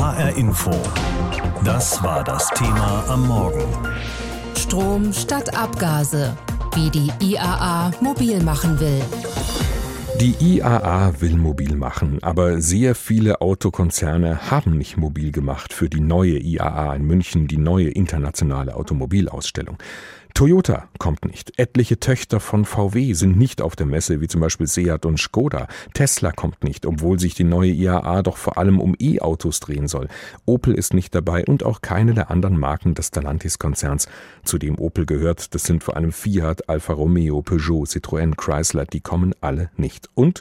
[0.00, 0.70] HR Info.
[1.62, 3.66] Das war das Thema am Morgen.
[4.56, 6.34] Strom statt Abgase.
[6.74, 9.02] Wie die IAA mobil machen will.
[10.18, 16.00] Die IAA will mobil machen, aber sehr viele Autokonzerne haben nicht mobil gemacht für die
[16.00, 19.76] neue IAA in München, die neue internationale Automobilausstellung.
[20.34, 21.58] Toyota kommt nicht.
[21.58, 25.68] Etliche Töchter von VW sind nicht auf der Messe, wie zum Beispiel Seat und Skoda.
[25.94, 30.08] Tesla kommt nicht, obwohl sich die neue IAA doch vor allem um E-Autos drehen soll.
[30.46, 34.08] Opel ist nicht dabei und auch keine der anderen Marken des Stellantis-Konzerns,
[34.44, 35.54] zu dem Opel gehört.
[35.54, 38.86] Das sind vor allem Fiat, Alfa Romeo, Peugeot, Citroën, Chrysler.
[38.86, 40.08] Die kommen alle nicht.
[40.14, 40.40] Und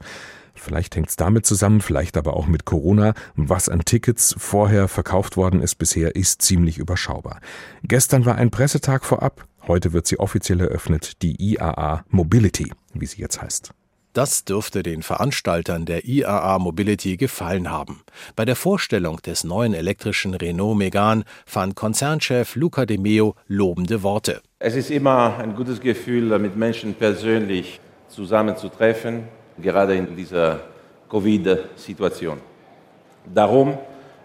[0.60, 3.14] Vielleicht hängt es damit zusammen, vielleicht aber auch mit Corona.
[3.36, 7.40] Was an Tickets vorher verkauft worden ist bisher, ist ziemlich überschaubar.
[7.84, 9.48] Gestern war ein Pressetag vorab.
[9.70, 13.70] Heute wird sie offiziell eröffnet, die IAA Mobility, wie sie jetzt heißt.
[14.14, 18.02] Das dürfte den Veranstaltern der IAA Mobility gefallen haben.
[18.36, 24.42] Bei der Vorstellung des neuen elektrischen Renault Megane fand Konzernchef Luca De Meo lobende Worte.
[24.58, 29.26] Es ist immer ein gutes Gefühl, mit Menschen persönlich zusammenzutreffen,
[29.62, 30.62] gerade in dieser
[31.12, 32.40] Covid-Situation.
[33.32, 33.78] Darum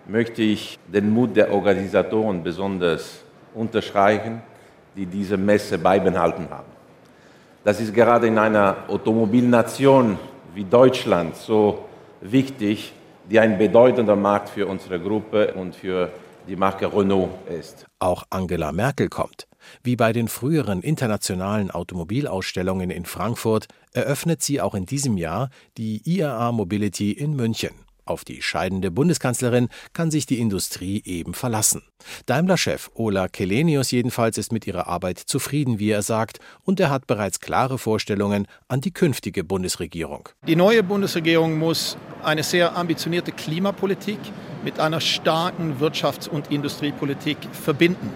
[0.08, 3.18] möchte ich den Mut der Organisatoren besonders
[3.52, 4.40] unterstreichen
[4.96, 6.72] die diese Messe beibehalten haben.
[7.64, 10.18] Das ist gerade in einer Automobilnation
[10.54, 11.84] wie Deutschland so
[12.20, 12.92] wichtig,
[13.30, 16.10] die ein bedeutender Markt für unsere Gruppe und für
[16.46, 17.86] die Marke Renault ist.
[17.98, 19.46] Auch Angela Merkel kommt.
[19.82, 26.02] Wie bei den früheren internationalen Automobilausstellungen in Frankfurt eröffnet sie auch in diesem Jahr die
[26.04, 27.83] IAA Mobility in München.
[28.06, 31.82] Auf die scheidende Bundeskanzlerin kann sich die Industrie eben verlassen.
[32.26, 37.06] Daimler-Chef Ola Kelenius jedenfalls ist mit ihrer Arbeit zufrieden, wie er sagt, und er hat
[37.06, 40.28] bereits klare Vorstellungen an die künftige Bundesregierung.
[40.46, 44.18] Die neue Bundesregierung muss eine sehr ambitionierte Klimapolitik
[44.64, 48.10] mit einer starken Wirtschafts- und Industriepolitik verbinden.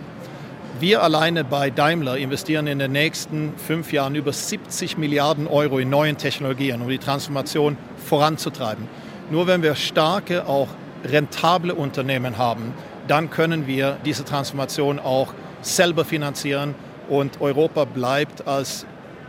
[0.80, 5.90] Wir alleine bei Daimler investieren in den nächsten fünf Jahren über 70 Milliarden Euro in
[5.90, 7.76] neuen Technologien, um die Transformation
[8.06, 8.86] voranzutreiben.
[9.30, 10.68] Nur wenn wir starke, auch
[11.04, 12.72] rentable Unternehmen haben,
[13.06, 16.74] dann können wir diese Transformation auch selber finanzieren
[17.08, 18.86] und Europa bleibt als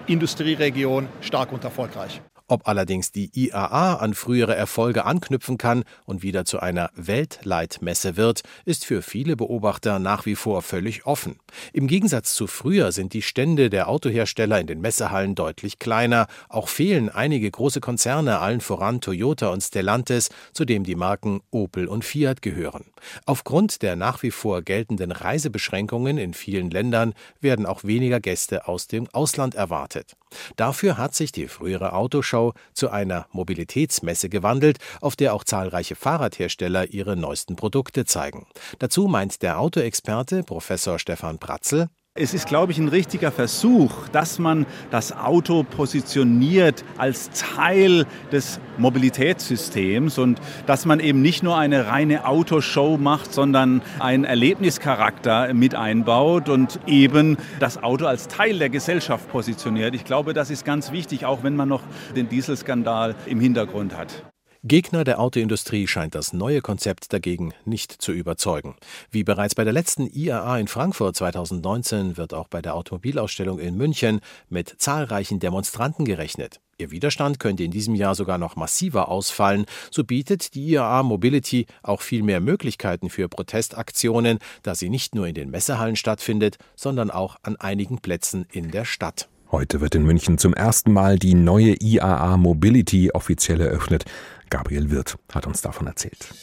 [0.07, 2.21] Industrieregion stark und erfolgreich.
[2.49, 8.41] Ob allerdings die IAA an frühere Erfolge anknüpfen kann und wieder zu einer Weltleitmesse wird,
[8.65, 11.37] ist für viele Beobachter nach wie vor völlig offen.
[11.73, 16.25] Im Gegensatz zu früher sind die Stände der Autohersteller in den Messehallen deutlich kleiner.
[16.49, 21.87] Auch fehlen einige große Konzerne, allen voran Toyota und Stellantis, zu dem die Marken Opel
[21.87, 22.85] und Fiat gehören.
[23.27, 28.87] Aufgrund der nach wie vor geltenden Reisebeschränkungen in vielen Ländern werden auch weniger Gäste aus
[28.87, 30.15] dem Ausland erwartet.
[30.55, 31.93] Dafür hat sich die frühere
[32.39, 38.47] Autoschau zu einer Mobilitätsmesse gewandelt, auf der auch zahlreiche Fahrradhersteller ihre neuesten Produkte zeigen.
[38.79, 44.39] Dazu meint der Autoexperte Professor Stefan Pratzel, es ist, glaube ich, ein richtiger Versuch, dass
[44.39, 51.87] man das Auto positioniert als Teil des Mobilitätssystems und dass man eben nicht nur eine
[51.87, 58.69] reine Autoshow macht, sondern einen Erlebnischarakter mit einbaut und eben das Auto als Teil der
[58.69, 59.95] Gesellschaft positioniert.
[59.95, 61.83] Ich glaube, das ist ganz wichtig, auch wenn man noch
[62.15, 64.23] den Dieselskandal im Hintergrund hat.
[64.65, 68.75] Gegner der Autoindustrie scheint das neue Konzept dagegen nicht zu überzeugen.
[69.09, 73.77] Wie bereits bei der letzten IAA in Frankfurt 2019 wird auch bei der Automobilausstellung in
[73.77, 76.59] München mit zahlreichen Demonstranten gerechnet.
[76.77, 79.65] Ihr Widerstand könnte in diesem Jahr sogar noch massiver ausfallen.
[79.91, 85.25] So bietet die IAA Mobility auch viel mehr Möglichkeiten für Protestaktionen, da sie nicht nur
[85.27, 89.29] in den Messehallen stattfindet, sondern auch an einigen Plätzen in der Stadt.
[89.51, 94.05] Heute wird in München zum ersten Mal die neue IAA Mobility offiziell eröffnet.
[94.51, 96.33] Gabriel Wirth hat uns davon erzählt.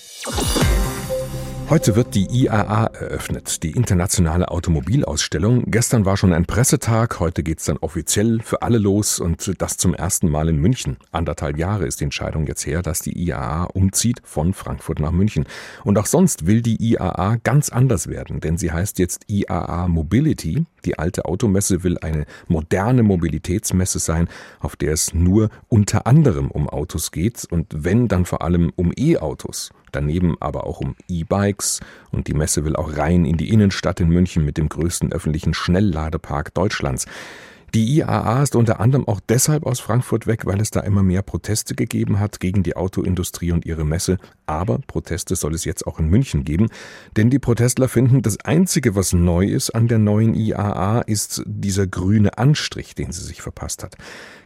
[1.69, 5.65] Heute wird die IAA eröffnet, die internationale Automobilausstellung.
[5.67, 9.93] Gestern war schon ein Pressetag, heute geht's dann offiziell für alle los und das zum
[9.93, 10.97] ersten Mal in München.
[11.11, 15.45] Anderthalb Jahre ist die Entscheidung jetzt her, dass die IAA umzieht von Frankfurt nach München.
[15.83, 20.67] Und auch sonst will die IAA ganz anders werden, denn sie heißt jetzt IAA Mobility.
[20.85, 24.29] Die alte Automesse will eine moderne Mobilitätsmesse sein,
[24.61, 28.93] auf der es nur unter anderem um Autos geht und wenn dann vor allem um
[28.97, 33.99] E-Autos daneben aber auch um E-Bikes und die Messe will auch rein in die Innenstadt
[34.01, 37.07] in München mit dem größten öffentlichen Schnellladepark Deutschlands.
[37.77, 41.21] Die IAA ist unter anderem auch deshalb aus Frankfurt weg, weil es da immer mehr
[41.21, 44.17] Proteste gegeben hat gegen die Autoindustrie und ihre Messe.
[44.47, 46.71] Aber Proteste soll es jetzt auch in München geben,
[47.19, 51.87] denn die Protestler finden, das Einzige, was neu ist an der neuen IAA, ist dieser
[51.87, 53.99] grüne Anstrich, den sie sich verpasst hat.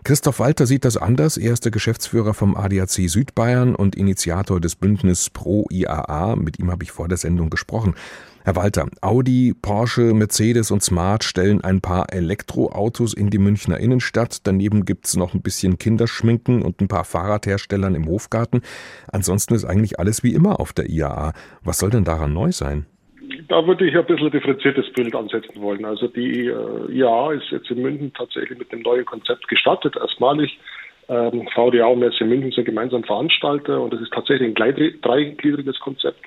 [0.03, 1.37] Christoph Walter sieht das anders.
[1.37, 6.35] Er ist der Geschäftsführer vom ADAC Südbayern und Initiator des Bündnis Pro IAA.
[6.35, 7.95] Mit ihm habe ich vor der Sendung gesprochen.
[8.43, 14.47] Herr Walter, Audi, Porsche, Mercedes und Smart stellen ein paar Elektroautos in die Münchner Innenstadt.
[14.47, 18.63] Daneben gibt's noch ein bisschen Kinderschminken und ein paar Fahrradherstellern im Hofgarten.
[19.13, 21.35] Ansonsten ist eigentlich alles wie immer auf der IAA.
[21.65, 22.87] Was soll denn daran neu sein?
[23.49, 25.85] Da würde ich ein bisschen ein differenziertes Bild ansetzen wollen.
[25.85, 30.59] Also die äh, IAA ist jetzt in München tatsächlich mit einem neuen Konzept gestartet, erstmalig.
[31.09, 34.55] Ähm, VDA und Messe München sind gemeinsam Veranstalter und es ist tatsächlich ein
[35.03, 36.21] dreigliedriges Konzept.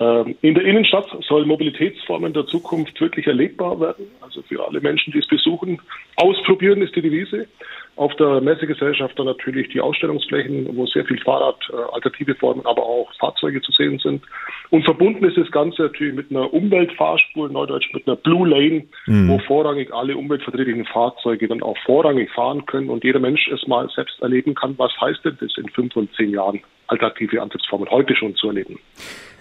[0.00, 4.06] Ähm, in der Innenstadt sollen Mobilitätsformen der Zukunft wirklich erlebbar werden.
[4.20, 5.80] Also für alle Menschen, die es besuchen.
[6.16, 7.48] Ausprobieren ist die Devise.
[7.96, 12.84] Auf der Messegesellschaft dann natürlich die Ausstellungsflächen, wo sehr viel Fahrrad, äh, alternative Formen, aber
[12.84, 14.22] auch Fahrzeuge zu sehen sind.
[14.70, 18.84] Und verbunden ist das Ganze natürlich mit einer Umweltfahrspur, in Neudeutsch mit einer Blue Lane,
[19.06, 19.28] mhm.
[19.28, 23.88] wo vorrangig alle umweltverträglichen Fahrzeuge dann auch vorrangig fahren können und jeder Mensch es mal
[23.96, 24.78] selbst erleben kann.
[24.78, 28.78] Was heißt denn das in fünf und zehn Jahren, alternative Antriebsformen heute schon zu erleben?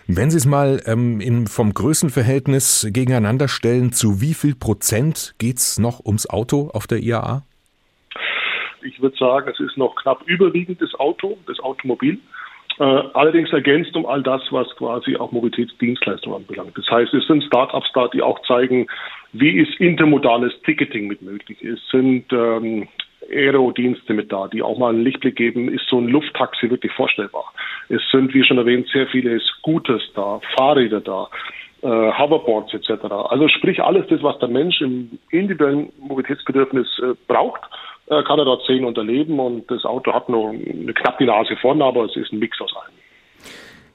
[0.09, 5.57] Wenn Sie es mal ähm, in, vom Größenverhältnis gegeneinander stellen, zu wie viel Prozent geht
[5.57, 7.43] es noch ums Auto auf der IAA?
[8.83, 12.19] Ich würde sagen, es ist noch knapp überwiegend das Auto, das Automobil.
[12.79, 16.77] Äh, allerdings ergänzt um all das, was quasi auch Mobilitätsdienstleistungen anbelangt.
[16.77, 18.87] Das heißt, es sind Start-ups da, die auch zeigen,
[19.33, 21.61] wie ist intermodales Ticketing mit möglich.
[21.61, 22.87] Es sind ähm,
[23.29, 27.53] Aero-Dienste mit da, die auch mal einen Lichtblick geben, ist so ein Lufttaxi wirklich vorstellbar.
[27.89, 31.29] Es sind, wie schon erwähnt, sehr viele Scooters da, Fahrräder da,
[31.81, 33.05] äh, Hoverboards etc.
[33.29, 37.61] Also sprich alles das, was der Mensch im individuellen Mobilitätsbedürfnis äh, braucht,
[38.07, 41.55] äh, kann er dort sehen und erleben und das Auto hat nur eine knappe Nase
[41.57, 42.96] vorne, aber es ist ein Mix aus allem.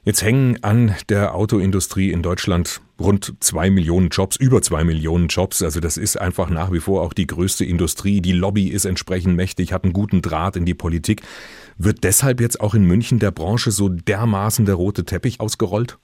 [0.04, 5.62] Jetzt hängen an der Autoindustrie in Deutschland rund zwei Millionen Jobs, über zwei Millionen Jobs.
[5.62, 8.20] Also das ist einfach nach wie vor auch die größte Industrie.
[8.20, 11.22] Die Lobby ist entsprechend mächtig, hat einen guten Draht in die Politik.
[11.78, 15.99] Wird deshalb jetzt auch in München der Branche so dermaßen der rote Teppich ausgerollt?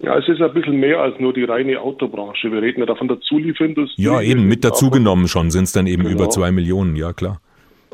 [0.00, 2.50] Ja, es ist ein bisschen mehr als nur die reine Autobranche.
[2.50, 4.02] Wir reden ja davon der Zulieferindustrie.
[4.02, 6.14] Ja, eben mit dazugenommen schon sind es dann eben genau.
[6.14, 7.42] über zwei Millionen, ja klar.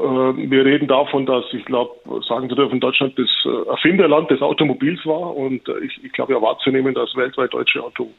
[0.02, 1.94] Äh, wir reden davon, dass ich glaube,
[2.26, 6.32] sagen zu dürfen, Deutschland das äh, Erfinderland des Automobils war und äh, ich, ich glaube
[6.32, 8.10] ja wahrzunehmen, dass weltweit deutsche Auto,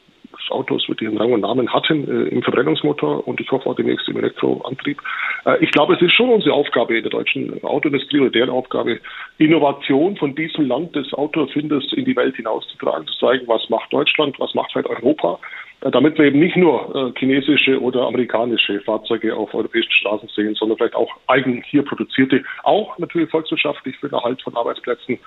[0.50, 4.08] Autos wirklich einen Rang und Namen hatten äh, im Verbrennungsmotor und ich hoffe auch demnächst
[4.08, 5.00] im Elektroantrieb.
[5.46, 9.00] Äh, ich glaube, es ist schon unsere Aufgabe in der deutschen Autoindustrie oder deren Aufgabe,
[9.38, 14.38] Innovation von diesem Land des Autoerfinders in die Welt hinauszutragen, zu zeigen, was macht Deutschland,
[14.38, 15.38] was macht vielleicht Europa
[15.80, 20.54] äh, damit wir eben nicht nur äh, chinesische oder amerikanische Fahrzeuge auf europäischen Straßen sehen,
[20.54, 25.18] sondern vielleicht auch eigen hier produzierte, auch natürlich volkswirtschaftlich für den Erhalt von Arbeitsplätzen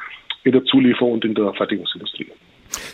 [0.43, 2.31] in der Zulieferung und in der Fertigungsindustrie.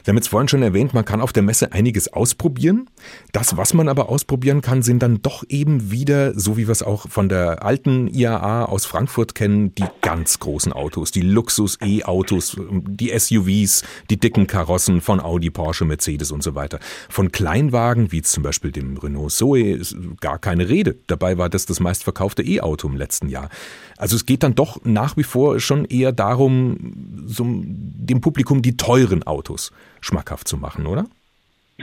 [0.04, 2.90] Wir haben jetzt vorhin schon erwähnt, man kann auf der Messe einiges ausprobieren.
[3.31, 6.84] Das, was man aber ausprobieren kann, sind dann doch eben wieder, so wie wir es
[6.84, 13.18] auch von der alten IAA aus Frankfurt kennen, die ganz großen Autos, die Luxus-E-Autos, die
[13.18, 16.80] SUVs, die dicken Karossen von Audi, Porsche, Mercedes und so weiter.
[17.10, 20.96] Von Kleinwagen, wie zum Beispiel dem Renault Zoe, ist gar keine Rede.
[21.08, 23.50] Dabei war das das meistverkaufte E-Auto im letzten Jahr.
[23.98, 26.94] Also es geht dann doch nach wie vor schon eher darum,
[27.25, 29.62] so dem Publikum die teuren Autos
[30.01, 31.06] schmackhaft zu machen, oder?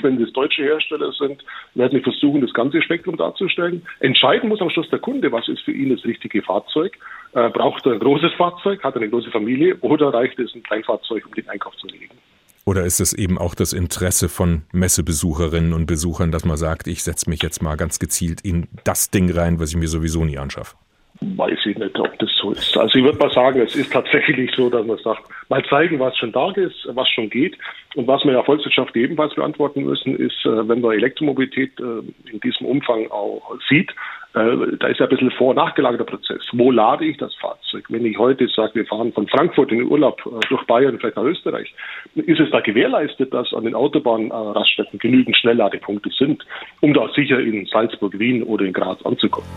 [0.02, 1.44] Wenn es deutsche Hersteller sind,
[1.74, 3.82] werden wir versuchen, das ganze Spektrum darzustellen.
[3.98, 6.96] Entscheiden muss am Schluss der Kunde, was ist für ihn das richtige Fahrzeug.
[7.32, 10.62] Äh, braucht er ein großes Fahrzeug, hat er eine große Familie oder reicht es ein
[10.62, 12.16] Kleinfahrzeug, um den Einkauf zu erledigen?
[12.64, 17.02] Oder ist es eben auch das Interesse von Messebesucherinnen und Besuchern, dass man sagt, ich
[17.02, 20.38] setze mich jetzt mal ganz gezielt in das Ding rein, was ich mir sowieso nie
[20.38, 20.76] anschaffe?
[21.22, 22.78] Weiß ich nicht, ob das so ist.
[22.78, 26.16] Also ich würde mal sagen, es ist tatsächlich so, dass man sagt, mal zeigen, was
[26.16, 27.58] schon da ist, was schon geht.
[27.94, 32.30] Und was wir in der Volkswirtschaft ebenfalls beantworten müssen, ist, äh, wenn man Elektromobilität äh,
[32.32, 33.90] in diesem Umfang auch sieht,
[34.32, 36.40] äh, da ist ja ein bisschen vor- und nachgelagerter Prozess.
[36.52, 37.84] Wo lade ich das Fahrzeug?
[37.90, 41.24] Wenn ich heute sage, wir fahren von Frankfurt in den Urlaub durch Bayern, vielleicht nach
[41.24, 41.74] Österreich,
[42.14, 46.46] ist es da gewährleistet, dass an den Autobahnraststätten genügend Schnellladepunkte sind,
[46.80, 49.48] um da sicher in Salzburg, Wien oder in Graz anzukommen?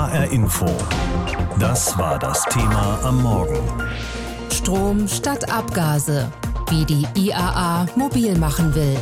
[0.00, 0.64] HR Info.
[1.58, 3.58] Das war das Thema am Morgen.
[4.50, 6.32] Strom statt Abgase.
[6.70, 8.96] Wie die IAA mobil machen will.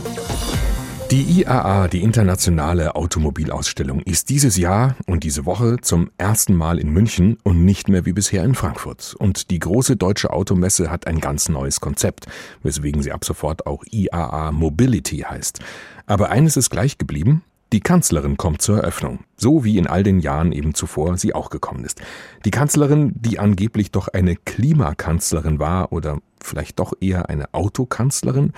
[1.12, 6.90] Die IAA, die internationale Automobilausstellung, ist dieses Jahr und diese Woche zum ersten Mal in
[6.90, 9.14] München und nicht mehr wie bisher in Frankfurt.
[9.21, 12.26] Und die große deutsche Automesse hat ein ganz neues Konzept,
[12.64, 15.61] weswegen sie ab sofort auch IAA Mobility heißt.
[16.07, 20.20] Aber eines ist gleich geblieben, Die Kanzlerin kommt zur Eröffnung, so wie in all den
[20.20, 22.00] Jahren eben zuvor sie auch gekommen ist.
[22.46, 28.54] Die Kanzlerin, die angeblich doch eine Klimakanzlerin war oder vielleicht doch eher eine Autokanzlerin,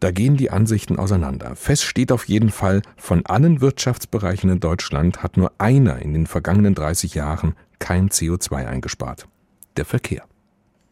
[0.00, 1.56] da gehen die Ansichten auseinander.
[1.56, 6.26] Fest steht auf jeden Fall, von allen Wirtschaftsbereichen in Deutschland hat nur einer in den
[6.26, 9.26] vergangenen 30 Jahren kein CO2 eingespart.
[9.78, 10.24] Der Verkehr.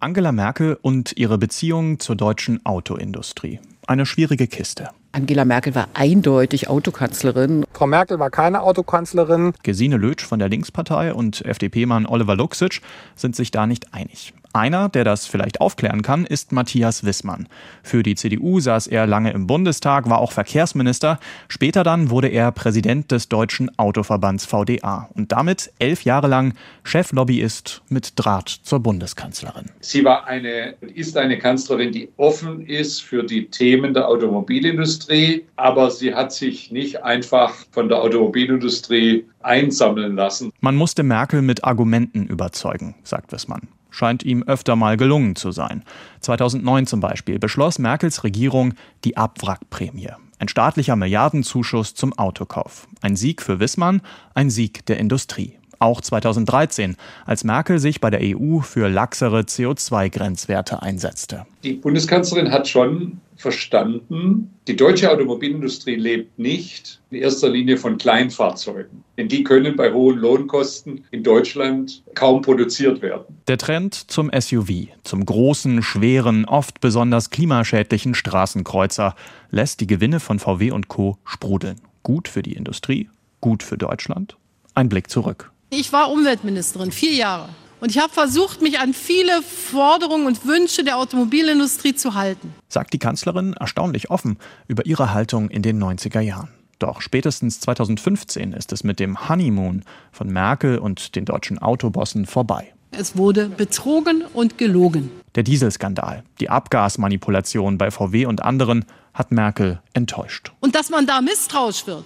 [0.00, 3.60] Angela Merkel und ihre Beziehung zur deutschen Autoindustrie.
[3.88, 4.90] Eine schwierige Kiste.
[5.12, 7.64] Angela Merkel war eindeutig Autokanzlerin.
[7.72, 9.54] Frau Merkel war keine Autokanzlerin.
[9.62, 12.82] Gesine Lötsch von der Linkspartei und FDP-Mann Oliver Luxic
[13.16, 14.34] sind sich da nicht einig.
[14.52, 17.48] Einer, der das vielleicht aufklären kann, ist Matthias Wissmann.
[17.82, 21.20] Für die CDU saß er lange im Bundestag, war auch Verkehrsminister.
[21.48, 27.82] Später dann wurde er Präsident des Deutschen Autoverbands VDA und damit elf Jahre lang Cheflobbyist
[27.88, 29.66] mit Draht zur Bundeskanzlerin.
[29.80, 35.90] Sie war eine, ist eine Kanzlerin, die offen ist für die Themen der Automobilindustrie, aber
[35.90, 40.52] sie hat sich nicht einfach von der Automobilindustrie einsammeln lassen.
[40.60, 45.84] Man musste Merkel mit Argumenten überzeugen, sagt Wissmann scheint ihm öfter mal gelungen zu sein.
[46.20, 50.10] 2009 zum Beispiel beschloss Merkels Regierung die Abwrackprämie.
[50.38, 52.86] Ein staatlicher Milliardenzuschuss zum Autokauf.
[53.00, 54.02] Ein Sieg für Wissmann,
[54.34, 55.58] ein Sieg der Industrie.
[55.80, 61.46] Auch 2013, als Merkel sich bei der EU für laxere CO2-Grenzwerte einsetzte.
[61.62, 69.04] Die Bundeskanzlerin hat schon verstanden, die deutsche Automobilindustrie lebt nicht in erster Linie von Kleinfahrzeugen,
[69.16, 73.38] denn die können bei hohen Lohnkosten in Deutschland kaum produziert werden.
[73.46, 79.14] Der Trend zum SUV, zum großen, schweren, oft besonders klimaschädlichen Straßenkreuzer,
[79.50, 81.80] lässt die Gewinne von VW und Co sprudeln.
[82.02, 83.08] Gut für die Industrie,
[83.40, 84.36] gut für Deutschland.
[84.74, 85.52] Ein Blick zurück.
[85.70, 87.50] Ich war Umweltministerin, vier Jahre.
[87.80, 92.54] Und ich habe versucht, mich an viele Forderungen und Wünsche der Automobilindustrie zu halten.
[92.68, 96.50] Sagt die Kanzlerin erstaunlich offen über ihre Haltung in den 90er Jahren.
[96.78, 99.82] Doch spätestens 2015 ist es mit dem Honeymoon
[100.12, 102.72] von Merkel und den deutschen Autobossen vorbei.
[102.90, 105.10] Es wurde betrogen und gelogen.
[105.34, 110.52] Der Dieselskandal, die Abgasmanipulation bei VW und anderen hat Merkel enttäuscht.
[110.60, 112.04] Und dass man da misstrauisch wird,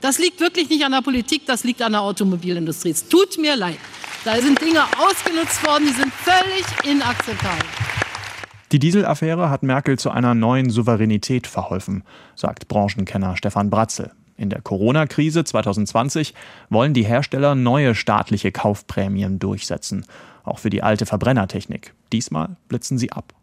[0.00, 2.90] das liegt wirklich nicht an der Politik, das liegt an der Automobilindustrie.
[2.90, 3.78] Es tut mir leid.
[4.24, 7.66] Da sind Dinge ausgenutzt worden, die sind völlig inakzeptabel.
[8.72, 12.04] Die Dieselaffäre hat Merkel zu einer neuen Souveränität verholfen,
[12.34, 14.12] sagt Branchenkenner Stefan Bratzel.
[14.38, 16.32] In der Corona-Krise 2020
[16.70, 20.06] wollen die Hersteller neue staatliche Kaufprämien durchsetzen,
[20.42, 21.92] auch für die alte Verbrennertechnik.
[22.10, 23.34] Diesmal blitzen sie ab.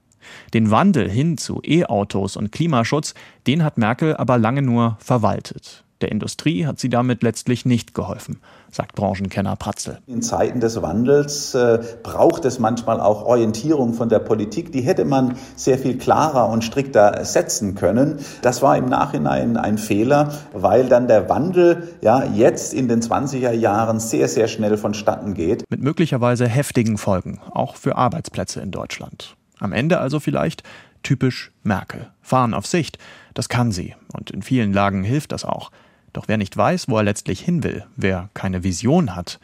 [0.55, 3.13] Den Wandel hin zu E-Autos und Klimaschutz,
[3.45, 5.83] den hat Merkel aber lange nur verwaltet.
[6.01, 8.39] Der Industrie hat sie damit letztlich nicht geholfen,
[8.71, 9.99] sagt Branchenkenner Pratzel.
[10.07, 14.71] In Zeiten des Wandels äh, braucht es manchmal auch Orientierung von der Politik.
[14.71, 18.19] Die hätte man sehr viel klarer und strikter setzen können.
[18.41, 23.51] Das war im Nachhinein ein Fehler, weil dann der Wandel ja jetzt in den 20er
[23.51, 25.63] Jahren sehr, sehr schnell vonstatten geht.
[25.69, 29.35] Mit möglicherweise heftigen Folgen, auch für Arbeitsplätze in Deutschland.
[29.59, 30.63] Am Ende also vielleicht
[31.03, 32.09] typisch Merkel.
[32.21, 32.97] Fahren auf Sicht,
[33.33, 33.95] das kann sie.
[34.13, 35.71] Und in vielen Lagen hilft das auch.
[36.13, 39.39] Doch wer nicht weiß, wo er letztlich hin will, wer keine Vision hat,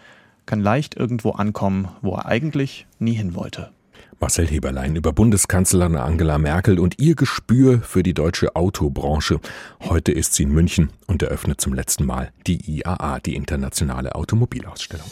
[0.46, 3.72] kann leicht irgendwo ankommen, wo er eigentlich nie hin wollte.
[4.20, 9.40] Marcel Heberlein über Bundeskanzlerin Angela Merkel und ihr Gespür für die deutsche Autobranche.
[9.84, 15.06] Heute ist sie in München und eröffnet zum letzten Mal die IAA, die internationale Automobilausstellung.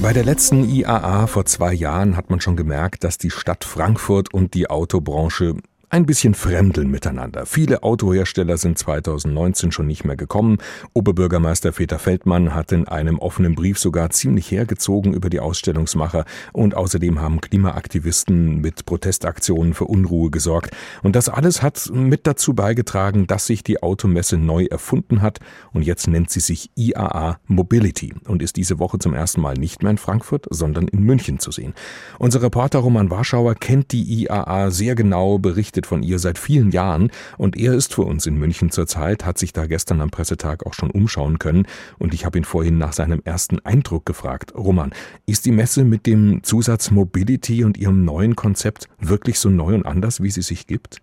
[0.00, 4.34] Bei der letzten IAA vor zwei Jahren hat man schon gemerkt, dass die Stadt Frankfurt
[4.34, 5.54] und die Autobranche
[5.90, 7.46] ein bisschen fremdeln miteinander.
[7.46, 10.58] Viele Autohersteller sind 2019 schon nicht mehr gekommen.
[10.92, 16.74] Oberbürgermeister Peter Feldmann hat in einem offenen Brief sogar ziemlich hergezogen über die Ausstellungsmacher und
[16.74, 20.76] außerdem haben Klimaaktivisten mit Protestaktionen für Unruhe gesorgt.
[21.02, 25.38] Und das alles hat mit dazu beigetragen, dass sich die Automesse neu erfunden hat
[25.72, 29.82] und jetzt nennt sie sich IAA Mobility und ist diese Woche zum ersten Mal nicht
[29.82, 31.72] mehr in Frankfurt, sondern in München zu sehen.
[32.18, 36.70] Unser Reporter Roman Warschauer kennt die IAA sehr genau, berichtet berichtet von ihr seit vielen
[36.70, 40.66] Jahren und er ist für uns in München zurzeit, hat sich da gestern am Pressetag
[40.66, 41.66] auch schon umschauen können
[41.98, 44.54] und ich habe ihn vorhin nach seinem ersten Eindruck gefragt.
[44.56, 44.92] Roman,
[45.26, 49.86] ist die Messe mit dem Zusatz Mobility und ihrem neuen Konzept wirklich so neu und
[49.86, 51.00] anders, wie sie sich gibt?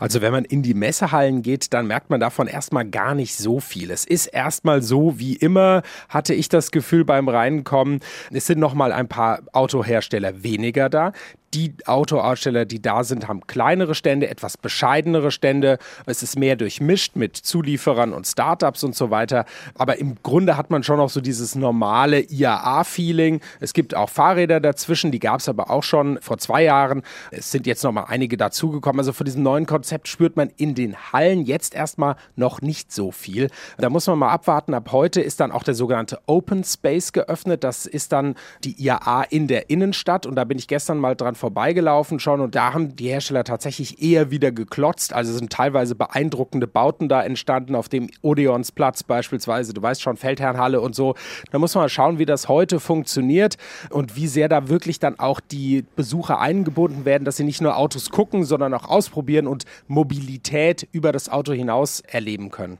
[0.00, 3.58] Also wenn man in die Messehallen geht, dann merkt man davon erstmal gar nicht so
[3.60, 3.90] viel.
[3.90, 8.74] Es ist erstmal so wie immer, hatte ich das Gefühl beim Reinkommen, es sind noch
[8.74, 11.12] mal ein paar Autohersteller weniger da.
[11.54, 15.78] Die Autoaussteller, die da sind, haben kleinere Stände, etwas bescheidenere Stände.
[16.06, 19.44] Es ist mehr durchmischt mit Zulieferern und Startups und so weiter.
[19.74, 23.42] Aber im Grunde hat man schon noch so dieses normale IAA-Feeling.
[23.60, 27.02] Es gibt auch Fahrräder dazwischen, die gab es aber auch schon vor zwei Jahren.
[27.30, 29.00] Es sind jetzt noch mal einige dazugekommen.
[29.00, 33.10] Also von diesem neuen Konzept spürt man in den Hallen jetzt erstmal noch nicht so
[33.10, 33.50] viel.
[33.76, 34.72] Da muss man mal abwarten.
[34.72, 37.62] Ab heute ist dann auch der sogenannte Open Space geöffnet.
[37.62, 40.24] Das ist dann die IAA in der Innenstadt.
[40.24, 42.40] Und da bin ich gestern mal dran vorbeigelaufen schon.
[42.40, 45.12] Und da haben die Hersteller tatsächlich eher wieder geklotzt.
[45.12, 49.74] Also sind teilweise beeindruckende Bauten da entstanden, auf dem Odeonsplatz beispielsweise.
[49.74, 51.16] Du weißt schon, Feldherrnhalle und so.
[51.50, 53.56] Da muss man schauen, wie das heute funktioniert
[53.90, 57.76] und wie sehr da wirklich dann auch die Besucher eingebunden werden, dass sie nicht nur
[57.76, 62.78] Autos gucken, sondern auch ausprobieren und Mobilität über das Auto hinaus erleben können.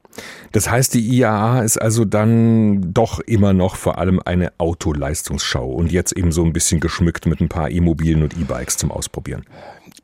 [0.52, 5.90] Das heißt, die IAA ist also dann doch immer noch vor allem eine Autoleistungsschau und
[5.90, 9.44] jetzt eben so ein bisschen geschmückt mit ein paar E-Mobilen und E-Bikes zum Ausprobieren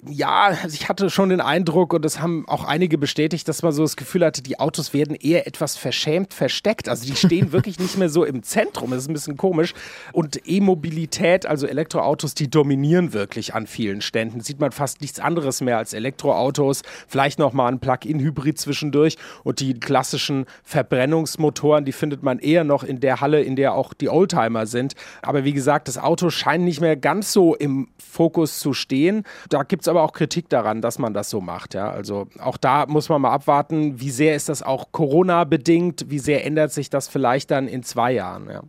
[0.06, 3.72] ja, also ich hatte schon den Eindruck, und das haben auch einige bestätigt, dass man
[3.72, 6.88] so das Gefühl hatte, die Autos werden eher etwas verschämt versteckt.
[6.88, 8.92] Also die stehen wirklich nicht mehr so im Zentrum.
[8.92, 9.74] Das ist ein bisschen komisch.
[10.12, 14.40] Und E-Mobilität, also Elektroautos, die dominieren wirklich an vielen Ständen.
[14.40, 16.82] Sieht man fast nichts anderes mehr als Elektroautos.
[17.08, 19.16] Vielleicht noch mal ein Plug-in-Hybrid zwischendurch.
[19.42, 23.94] Und die klassischen Verbrennungsmotoren, die findet man eher noch in der Halle, in der auch
[23.94, 24.94] die Oldtimer sind.
[25.22, 29.24] Aber wie gesagt, das Auto scheint nicht mehr ganz so im Fokus zu stehen.
[29.48, 31.74] Da gibt es aber auch Kritik daran, dass man das so macht.
[31.74, 31.90] Ja?
[31.90, 36.44] Also auch da muss man mal abwarten, wie sehr ist das auch Corona-bedingt, wie sehr
[36.44, 38.48] ändert sich das vielleicht dann in zwei Jahren.
[38.50, 38.62] Ja?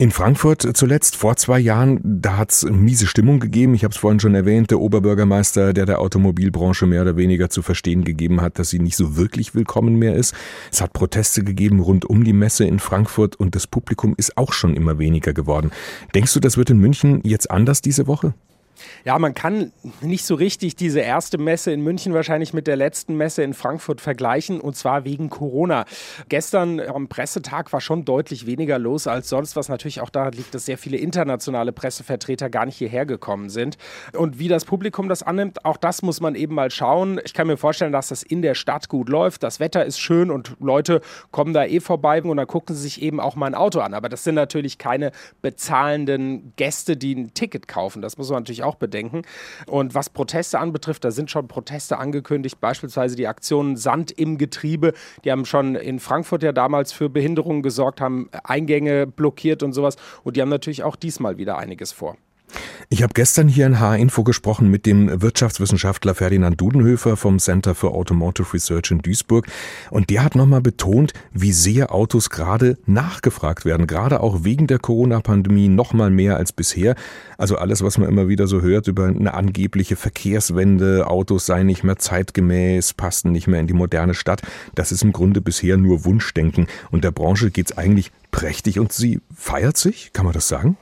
[0.00, 3.74] In Frankfurt zuletzt vor zwei Jahren, da hat es miese Stimmung gegeben.
[3.74, 7.62] Ich habe es vorhin schon erwähnt, der Oberbürgermeister, der der Automobilbranche mehr oder weniger zu
[7.62, 10.36] verstehen gegeben hat, dass sie nicht so wirklich willkommen mehr ist.
[10.70, 14.52] Es hat Proteste gegeben rund um die Messe in Frankfurt und das Publikum ist auch
[14.52, 15.72] schon immer weniger geworden.
[16.14, 18.34] Denkst du, das wird in München jetzt anders diese Woche?
[19.04, 23.16] Ja, man kann nicht so richtig diese erste Messe in München wahrscheinlich mit der letzten
[23.16, 25.84] Messe in Frankfurt vergleichen und zwar wegen Corona.
[26.28, 30.54] Gestern am Pressetag war schon deutlich weniger los als sonst, was natürlich auch daran liegt,
[30.54, 33.76] dass sehr viele internationale Pressevertreter gar nicht hierher gekommen sind.
[34.12, 37.20] Und wie das Publikum das annimmt, auch das muss man eben mal schauen.
[37.24, 39.42] Ich kann mir vorstellen, dass das in der Stadt gut läuft.
[39.42, 43.02] Das Wetter ist schön und Leute kommen da eh vorbei und dann gucken sie sich
[43.02, 43.94] eben auch mal ein Auto an.
[43.94, 48.02] Aber das sind natürlich keine bezahlenden Gäste, die ein Ticket kaufen.
[48.02, 49.22] Das muss man natürlich auch auch bedenken.
[49.66, 54.92] Und was Proteste anbetrifft, da sind schon Proteste angekündigt, beispielsweise die Aktion Sand im Getriebe.
[55.24, 59.96] Die haben schon in Frankfurt ja damals für Behinderungen gesorgt, haben Eingänge blockiert und sowas.
[60.22, 62.16] Und die haben natürlich auch diesmal wieder einiges vor.
[62.90, 67.92] Ich habe gestern hier in H-Info gesprochen mit dem Wirtschaftswissenschaftler Ferdinand Dudenhöfer vom Center for
[67.94, 69.46] Automotive Research in Duisburg
[69.90, 74.78] und der hat nochmal betont, wie sehr Autos gerade nachgefragt werden, gerade auch wegen der
[74.78, 76.94] Corona-Pandemie nochmal mehr als bisher.
[77.36, 81.84] Also alles, was man immer wieder so hört über eine angebliche Verkehrswende, Autos seien nicht
[81.84, 84.40] mehr zeitgemäß, passten nicht mehr in die moderne Stadt,
[84.74, 89.20] das ist im Grunde bisher nur Wunschdenken und der Branche geht's eigentlich prächtig und sie
[89.34, 90.78] feiert sich, kann man das sagen?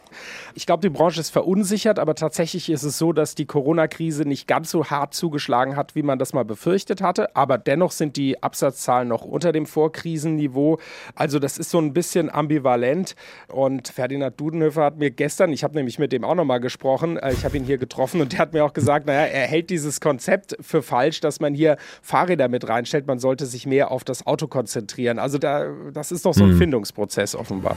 [0.57, 4.49] Ich glaube, die Branche ist verunsichert, aber tatsächlich ist es so, dass die Corona-Krise nicht
[4.49, 7.37] ganz so hart zugeschlagen hat, wie man das mal befürchtet hatte.
[7.37, 10.79] Aber dennoch sind die Absatzzahlen noch unter dem Vorkrisenniveau.
[11.14, 13.16] Also das ist so ein bisschen ambivalent.
[13.49, 17.35] Und Ferdinand Dudenhöfer hat mir gestern, ich habe nämlich mit dem auch nochmal gesprochen, äh,
[17.35, 20.01] ich habe ihn hier getroffen und der hat mir auch gesagt, naja, er hält dieses
[20.01, 23.07] Konzept für falsch, dass man hier Fahrräder mit reinstellt.
[23.07, 25.19] Man sollte sich mehr auf das Auto konzentrieren.
[25.19, 26.59] Also da, das ist doch so ein hm.
[26.59, 27.77] Findungsprozess offenbar.